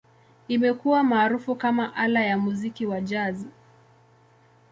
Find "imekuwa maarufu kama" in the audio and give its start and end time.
0.47-1.95